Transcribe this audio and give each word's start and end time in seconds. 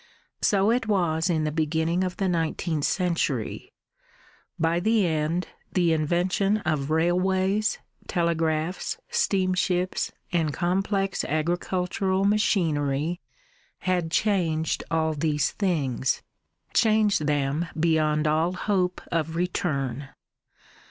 So 0.41 0.71
it 0.71 0.87
was 0.87 1.29
in 1.29 1.43
the 1.43 1.51
beginning 1.51 2.03
of 2.03 2.17
the 2.17 2.27
nineteenth 2.27 2.85
century. 2.85 3.71
By 4.57 4.79
the 4.79 5.05
end, 5.05 5.49
the 5.71 5.93
invention 5.93 6.57
of 6.65 6.89
railways, 6.89 7.77
telegraphs, 8.07 8.97
steamships, 9.11 10.11
and 10.31 10.51
complex 10.51 11.23
agricultural 11.23 12.25
machinery, 12.25 13.21
had 13.81 14.09
changed 14.09 14.83
all 14.89 15.13
these 15.13 15.51
things: 15.51 16.23
changed 16.73 17.27
them 17.27 17.67
beyond 17.79 18.25
all 18.25 18.53
hope 18.53 19.01
of 19.11 19.35
return. 19.35 20.09